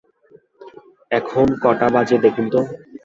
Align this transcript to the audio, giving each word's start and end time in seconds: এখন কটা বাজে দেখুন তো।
এখন 1.11 1.47
কটা 1.63 1.87
বাজে 1.93 2.17
দেখুন 2.25 2.45
তো। 2.53 2.59